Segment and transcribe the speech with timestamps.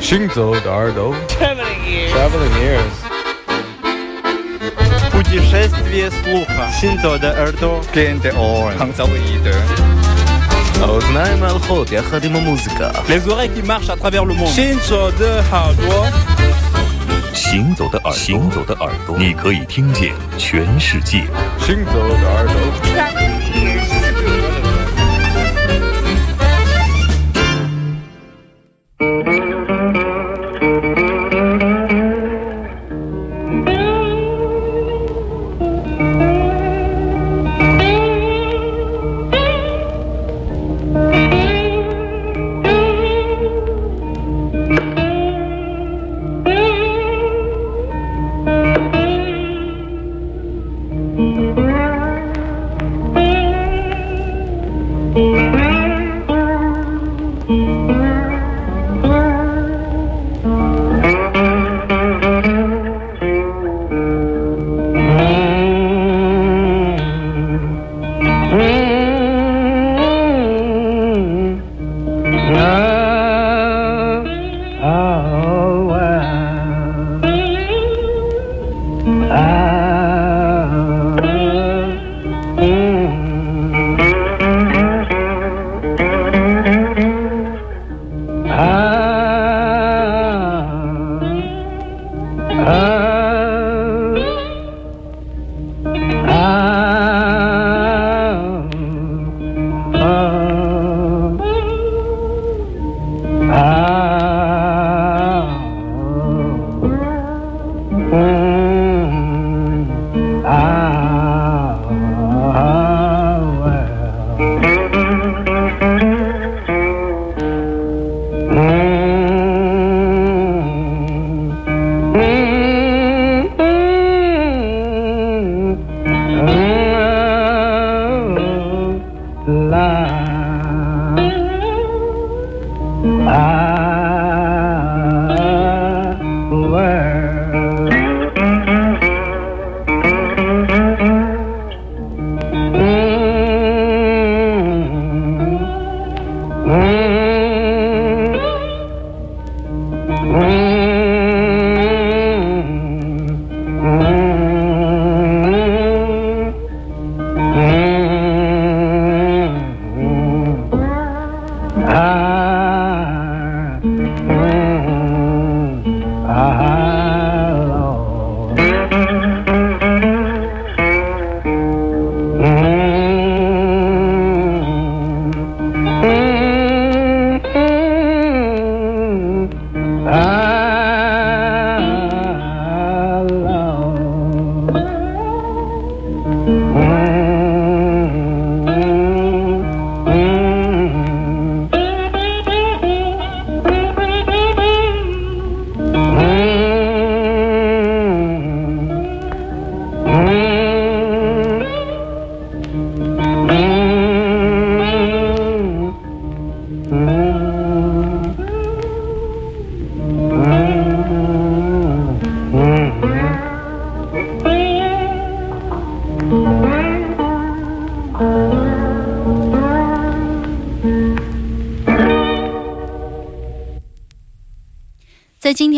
[0.00, 2.12] 行走的耳朵 Traveling ears.
[2.12, 2.96] Traveling ears
[5.10, 6.70] Путешествие слуха.
[6.80, 7.80] Синзо де Эрдо.
[7.94, 8.76] Gente on.
[8.78, 9.54] Hanzaoide.
[10.82, 14.54] האוזניים ההלכות יחד עם המוזיקה Les oreilles qui marchent à travers le monde.
[14.54, 16.12] Shinzo de Hardwa.
[17.34, 21.24] 行走的耳朵，行走的耳朵，你可以听见全世界。
[21.60, 22.54] 行走的耳朵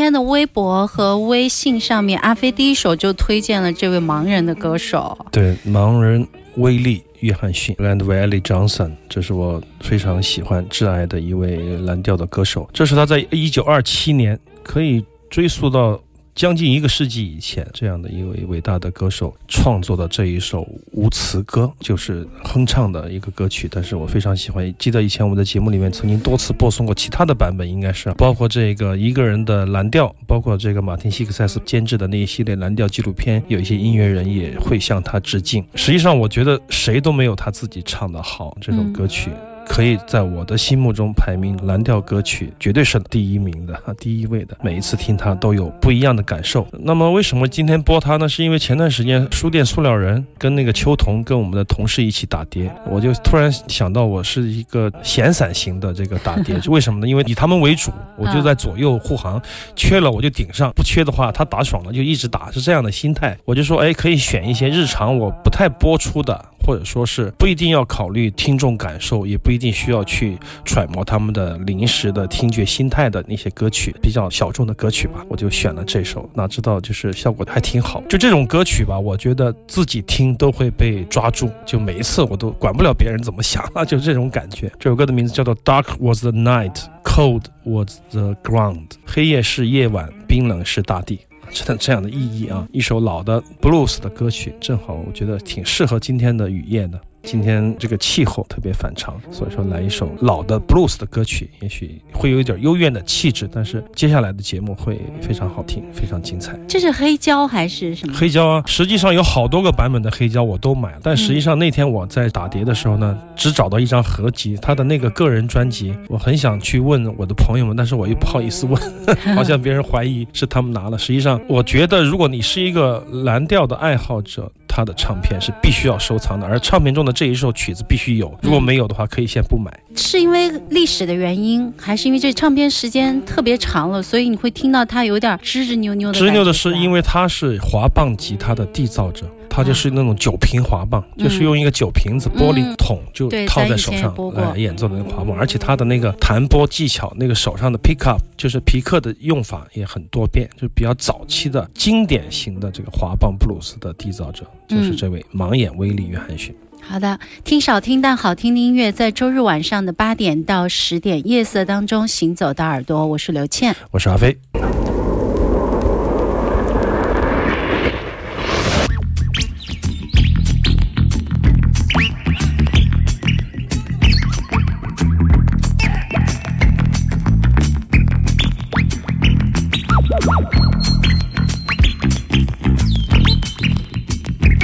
[0.03, 5.17] 天的微博和微信上面，阿飞第一首就推荐了这位盲人的歌手。
[5.31, 12.69] 对，盲人威利·约翰逊 （Land Valley Johnson），这是我非常喜欢、挚爱的一位蓝调的歌手。
[12.73, 15.97] 这是他在一九二七年，可以追溯到
[16.35, 23.67] 将近一个世纪以前，这样的一位伟大的歌手创作的这一首无词歌，就是哼唱的一个歌曲。
[23.71, 35.63] 但是我非常喜欢，记得以前我们的节目里面曾经多次播送过其他的版本，应该是包括这个一个人的蓝调，包括这个马丁·希克塞斯监制的那一系列蓝调纪录片，有一些音乐人也会向他致敬。
[35.75, 38.57] 实际上，我觉得谁都没有他自己唱的好。
[38.59, 39.29] 这首歌曲。
[39.65, 44.57] 可以在我的心目中排名蓝调歌曲，绝对是第一名的， 第一位的。
[44.61, 46.67] 每一次听它都有不一样的感受。
[46.79, 48.27] 那么为什么今天播它呢？
[48.27, 57.07] 是因为前段时间书店塑料人跟那个秋桐跟我们的同事一起打碟， 我就突然想到我是一个闲散型的这个打碟，为什么呢？
[57.07, 59.41] 因为以他们为主，我就在左右护航，
[59.75, 63.37] 缺了我就顶上，不缺的话他打爽了就一直打，是这样的心态。
[63.45, 66.45] 我就说，哎，可以选一些日常我不太播出的。
[66.65, 76.29] 或者说是不一定要考虑听众感受，也不一定需要去揣摩他们的临时的听觉心态的那些歌曲，比较小众的歌曲吧，我就选了这首。
[76.33, 78.01] 哪知道就是效果还挺好。
[78.09, 84.71] 就这种歌曲吧，我觉得自己听都会被抓住，就每一次我都管不了别人怎么想啊，就这种感觉。
[84.79, 91.19] 这首歌的名字叫做《Dark Was the Night, Cold Was the Ground》，黑夜是夜晚，冰冷是大地。
[91.53, 96.99] 这这样的意义啊，一首老的 blues 的歌曲，正好我觉得挺适合今天的雨夜的。
[97.23, 106.53] 今天这个气候特别反常，所以说来一首老的 blues 的歌曲，也许会有一点幽怨的气质，但是接下来的节目会非常好听，非常精彩。
[106.67, 108.13] 这是黑胶还是什么？
[108.13, 118.79] 黑胶啊，实际上有好多个版本的黑胶我都买了，但实际上那天我在打碟的时候呢，只找到一张合集，他的那个个人专辑，我很想去问我的朋友们，但是我又不好意思问，
[119.33, 120.97] 好像别人怀疑是他们拿了。
[120.97, 124.51] 实际上，我觉得如果你是一个蓝调的爱好者。
[124.75, 129.71] 他的唱片是必须要收藏的，而唱片中的这一首曲子必须有，如果没有的话，可以先不买。
[129.95, 136.19] 是因为历史的原因，还是因为这唱片时间特别长了，所以你会听到它有点吱吱扭扭的？
[136.19, 139.27] 吱扭的是因为他是滑棒吉他的缔造者。
[139.49, 156.55] 它就是那种酒瓶滑棒，就是用一个酒瓶子玻璃桶就套在手上来演奏的那个滑棒，而且它的那个弹拨技巧，那个手上的 pick up 就是皮克的用法也很多变，就比较早期的经典型的这个滑棒布鲁斯的缔造者，就是这位盲眼威利约翰逊。
[156.81, 164.37] 好的，听少听但好听的音乐，在周日晚上的八点到十点，夜色当中行走的耳朵，我是刘倩，我是阿飞。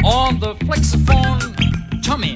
[0.04, 1.56] On the flexiphone,
[2.04, 2.36] Tommy.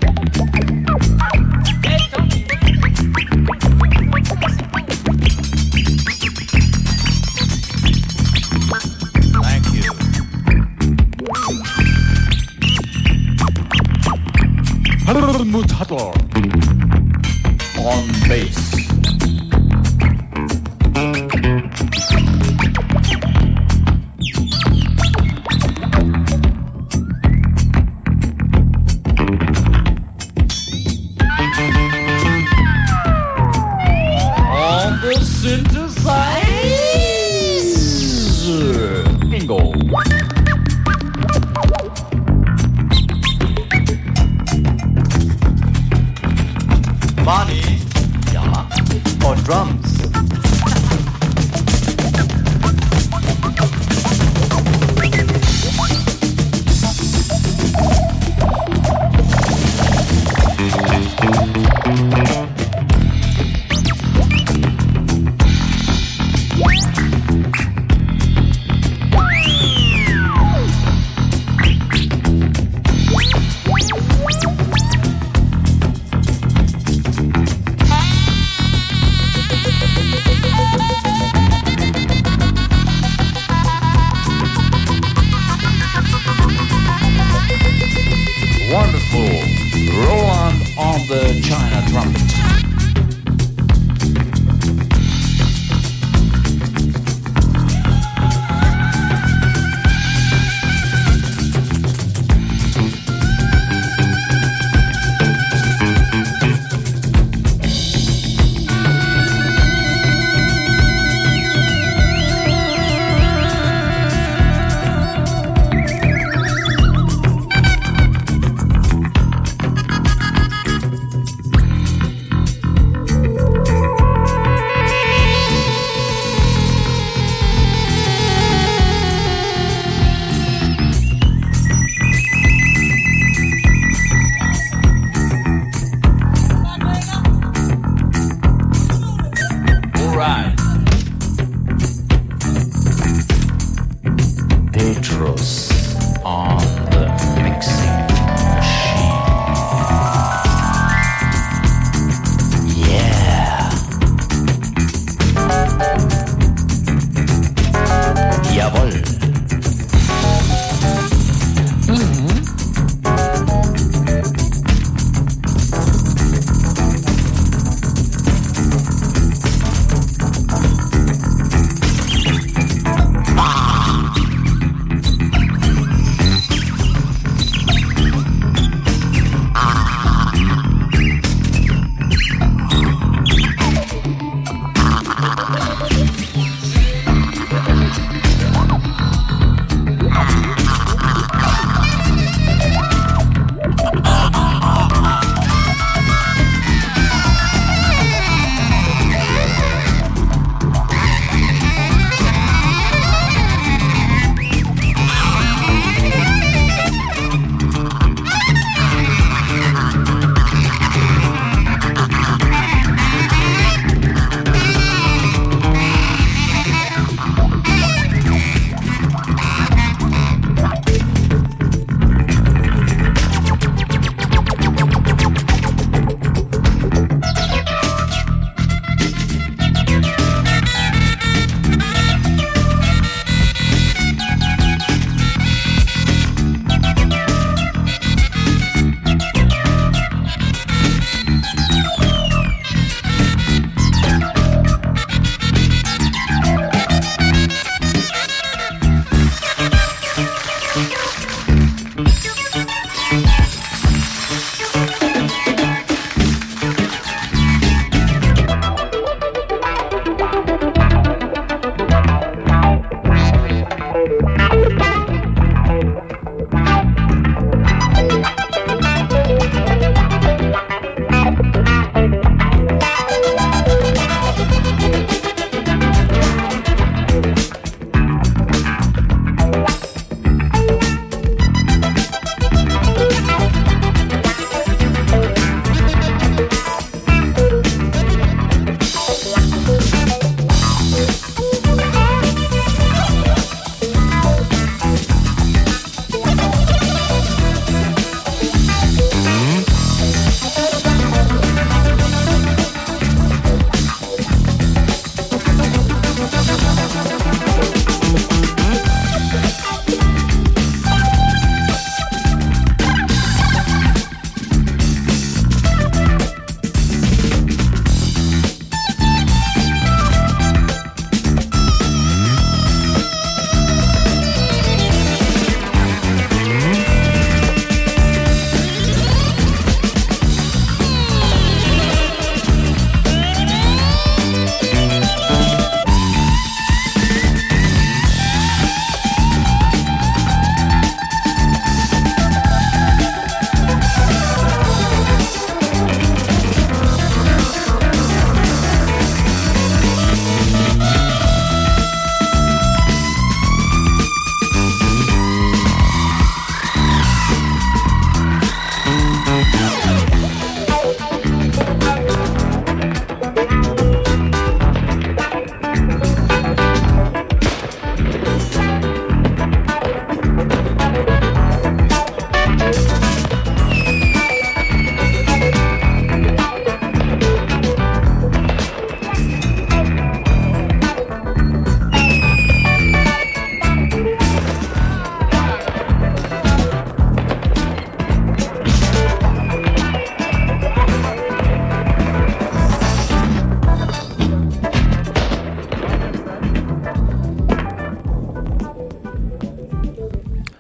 [9.42, 9.92] Thank you.
[17.80, 18.73] On bass.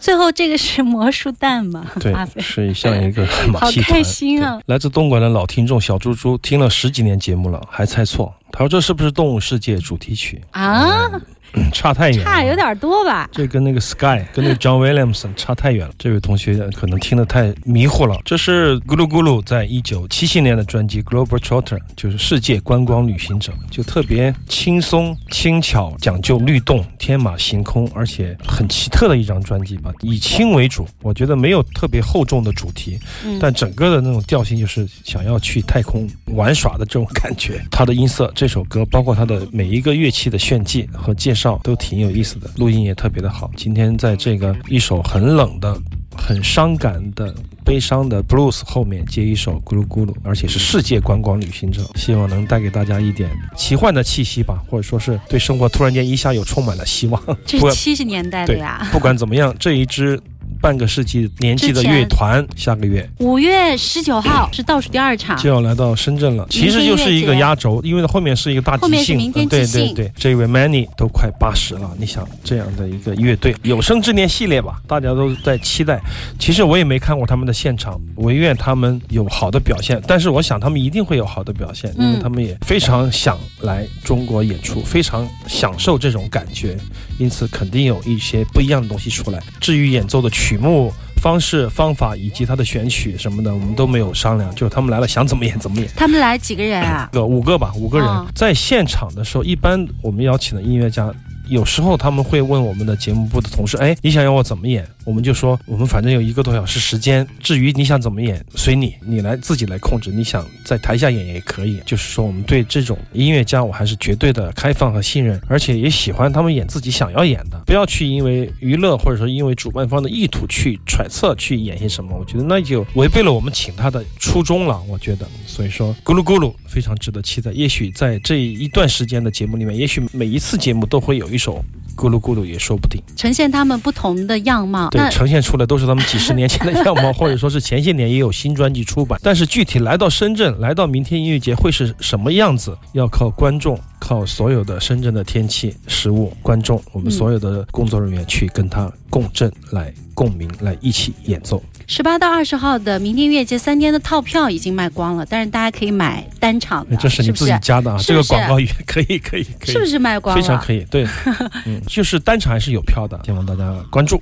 [0.03, 1.81] 最后这个是魔术蛋吗？
[1.97, 3.85] 对是像一个马戏团。
[3.87, 8.33] 好开心啊来自东莞的老听众小猪猪听了十几年节目了，还猜错。
[8.51, 10.41] 他说这是不是《动物世界》主题曲？
[10.51, 11.09] 啊，
[11.53, 13.29] 嗯差太远了，差有点多吧？
[13.31, 15.93] 这跟那个 Sky 跟那个 John Williamson 差太远了。
[15.97, 18.19] 这位同学可能听得太迷糊了。
[18.25, 29.91] 这是咕噜咕噜在一九七七年的专辑《Global Trotter》，就是世界观光旅行者，就特别轻松轻巧，讲究律动，天马行空，而且很奇特的一张专辑吧。
[30.01, 37.61] 以轻为主，我觉得没有特别厚重的主题，嗯但整个的那种调性就是想要去太空玩耍的这种感觉。
[37.69, 43.49] 它的音色，这首歌包括它的每一个乐器的炫技和介绍都挺有意思的，录音也特别的好。
[43.55, 45.77] 今天在这个一首很冷的。
[46.15, 47.33] 很伤感的、
[47.65, 57.19] 悲伤的 blues 后面接一首咕噜咕噜，而且是世界观光旅行者，希望能带给大家一点奇幻的气息吧，或者说是对生活突然间一下又充满了希望。
[57.47, 58.87] 这不是七十年代的对呀。
[58.91, 60.21] 不管怎么样，这一支
[60.63, 63.05] 半个世纪年纪的乐团，下个月。
[63.17, 65.35] 五月十九号是倒数第二场。
[65.35, 68.81] 就，要来到深圳了，其实就是一个压轴，因为后面是一个大即兴。
[68.83, 75.99] 后面是明天嗯对即兴对对，这位 Manny 都快八十了，你想这样的一个乐队，有生之年系列吧，大家都在期待。
[76.39, 86.77] 其实我也没看过他们的现场，唯愿他们有好的表现，但是我想他们一定会有好的表现，因为嗯他们也非常想来中国演出，非常享受这种感觉，
[87.17, 89.41] 因此肯定有一些不一样的东西出来。
[89.59, 90.91] 至于演奏的曲目。
[91.21, 95.89] 方式、方法以及他的选曲什么的，我们都没有商量，就是他们来了想怎么演怎么演。
[95.95, 97.09] 他们来几个人啊？
[97.13, 101.09] 个五个吧，五个人、哦在现场的时候，一般我们邀请的音乐家。
[101.47, 110.11] 有时候他们会问我们的节目部的同事：“哎，你想要我怎么演？”我们就说：“我们反正有一个多小时时间，至于你想怎么演，随你，你来自己来控制。
[110.11, 122.17] 你想在台下演也可以。”就是说，我们对这种音乐家，我还是绝对的开放和信任，而且也喜欢他们演自己想要演的，不要去因为娱乐或者说因为主办方的意图去揣测去演些什么。
[122.17, 124.81] 我觉得那就违背了我们请他的初衷了。
[124.87, 127.51] 我觉得，所以说咕噜咕噜非常值得期待。
[127.51, 131.63] 也许在这一段时间的节目里面，也许每一次节目都会有一首
[131.95, 133.01] 咕噜咕噜，也说不定。
[133.15, 134.89] 呈现他们不同的样貌。
[134.89, 139.19] 对，呈现出来都是他们几十年前的样貌，或者说是前些年也有新专辑出版。
[139.23, 151.61] 但是具体来到深圳，来到明天音乐节会是什么样子，要靠观众，靠所有的深圳的天气、食物、观众，我们嗯所有的工作人员去跟他共振，来共鸣，来一起演奏。
[151.87, 157.97] 十八到二十号的明天月界三天的套票已经卖光了，但是大家可以买单场的，这是你自己加的啊？
[158.01, 160.41] 这个广告语可以，可以，可以，是不是卖光了？
[160.41, 161.05] 非常可以，对，
[161.65, 164.21] 嗯，就是单场还是有票的，希望大家关注。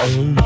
[0.00, 0.37] Oh.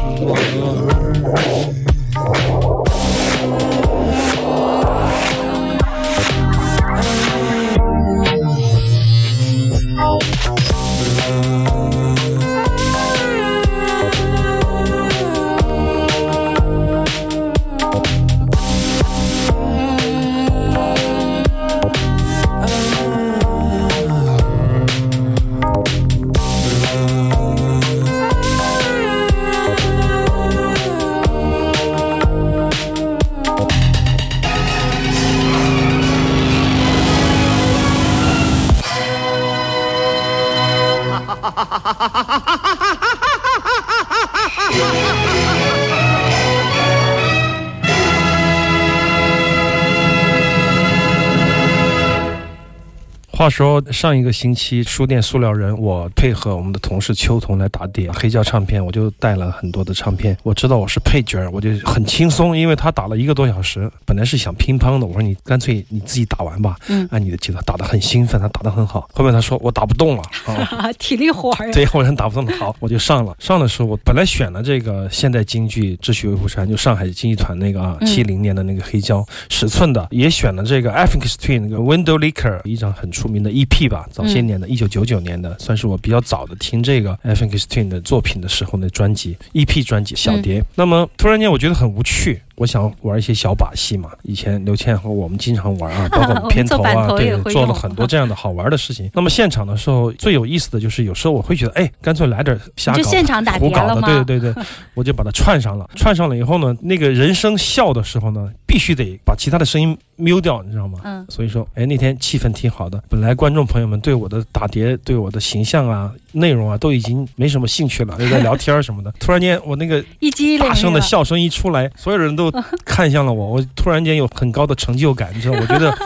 [53.53, 60.37] 说上一个星期书店塑料人，我配合我们的同事秋桐来打碟黑胶唱片，我就带了很多的唱片。
[60.43, 69.07] 我知道我是配角，我就很轻松，因为他打了一个多小时，本来是想乒乓的，我说你干脆你自己打完吧，嗯按你的节奏打得很兴奋，他打得很好。
[69.13, 70.91] 后面他说我打不动了啊。
[70.95, 71.71] 体力活儿。
[71.73, 73.37] 对，我人打不动了，好，我就上了。
[73.39, 89.37] 上的时候，我本来选了这个现代京剧《智取威虎山》，就上海京剧团那个啊，七零年的那个黑胶十寸的，也选了这个 a f r i c Street 那个 Window Licker 一张很出名的 EP 吧，早些年的，一九九九年的，算是我比较早的听这个 i Street 的作品的时候的专辑
[89.53, 90.63] EP 专辑小碟。
[90.75, 92.41] 那么突然间我觉得很无趣。
[92.57, 99.11] 我想玩一些小把戏嘛，以前刘倩和我们经常玩啊， 包括片头啊，对做了很多这样的好玩的事情。
[99.15, 104.01] 那么现场的时候最有意思的就是有时候我会觉得，哎，干脆来点瞎搞就现场打胡搞的？
[104.03, 105.89] 对对对对， 我就把它串上了。
[105.97, 111.01] 串上了以后呢，那个人声笑的时候呢，必须得把其他的声音 mute 掉，你知道吗？
[111.05, 113.03] 嗯所以说，哎，那天气氛挺好的。
[113.09, 119.13] 本来观众朋友们对我的打碟、对我的形象啊、内容啊，都已经没什么兴趣了，就在聊天什么的。
[119.21, 122.42] 突然间，我那个一激灵大声的笑声一出来，所有人都
[122.85, 125.59] 看向了我，我突然间有很高的成就感，你知道？
[125.61, 125.97] 我觉得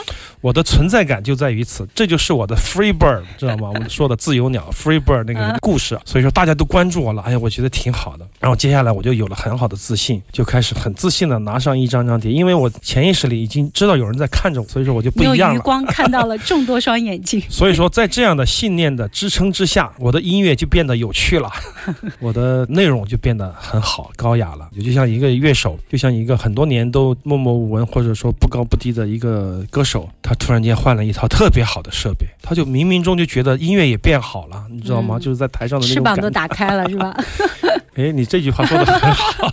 [0.46, 3.68] 我的存在感就在于此，这就是我的 free bird，知道吗？
[3.74, 8.24] 我们说的自由鸟 free bird 那个故事，所以说大家都关注我了，哎呀，我觉得挺好的。
[8.38, 15.46] 然后接下来我就有了很好的自信，就开始很自信的拿上一张张碟，因为我潜意识里已经知道有人在看着我，所以说我就不一样了。
[15.46, 17.42] 用余光看到了众多双眼睛。
[17.50, 21.50] 所以说，在这样的信念的支撑之下，我的音乐就变得有趣了，
[22.20, 24.68] 我的内容就变得很好、高雅了。
[24.70, 35.16] 也就像一个乐手，就像一个很多年都默默无闻或者说不高不低的一个歌手，他突然间换了一套特别好的设备，他就冥冥中就觉得音乐也变好了，你知道吗？
[35.18, 36.48] 嗯就是在台上的那翅膀都种感觉。
[36.48, 37.16] 打开了是吧？
[37.96, 39.50] 哎，你这句话说的很好，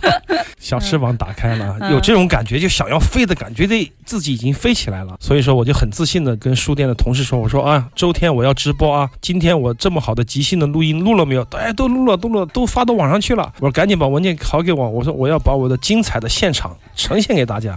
[0.58, 5.16] 小翅膀打开了，嗯有这种感觉，就想要飞的感觉，得自己已经飞起来了。
[5.18, 11.42] 所以说，我就很自信的跟书店的同事说：“我说啊，周天我要直播啊，今天我这么好的即兴的录音录了没有？
[11.52, 13.50] 哎，都录了，都录了，都发到网上去了。
[13.60, 17.74] 我说赶紧把文件拷给我，我说我要把我的精彩的现场呈现给大家。”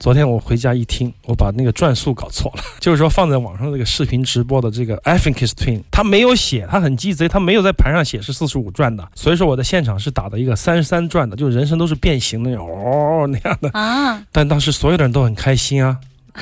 [0.00, 15.98] 昨天我回家一听，我把那个转速搞错了， 就是说放在网上这个视频直播的这个 a f r i c Twin，他没有写，他很鸡贼，他没有在盘上写是四十五转的，所以说我在现场是打的一个三十三转的，就是人声都是变形的那种哦那样的，啊，但当时所有的人都很开心啊，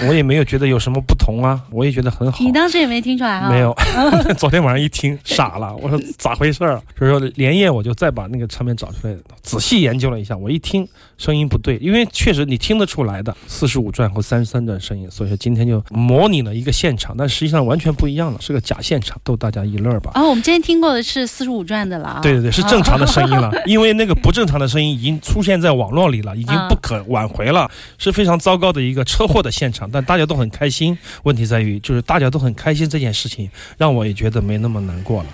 [0.07, 2.39] 我也没有觉得有什么不同啊，我也觉得很好。
[2.45, 3.51] 你当时也没听出来啊？
[3.51, 3.77] 没有，
[4.39, 6.81] 昨天晚上一听傻了，我说咋回事儿？
[6.97, 10.37] 所以说连夜我就再把那个唱片找出来，仔细研究了一下。
[10.37, 10.87] 我一听
[11.19, 20.13] 声音不对，因为确实你听得出来的四十五转和三十三转声音，所以说今天就模拟了一个现场，但实际上完全不一样了，是个假现场，逗大家一乐吧。
[20.15, 22.21] 哦，我们今天听过的是四十五转的了啊。
[22.23, 30.97] 对对对，是正常的声音了， 因为那个不正常的声音已经出现在网络里了，已经不可挽回了，是非常糟糕的一个车祸的现场，但大家都很开心。
[31.25, 35.29] 问题在于，就是大家都很开心这件事情，让我也觉得没那么难过了。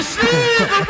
[0.00, 0.89] Shit!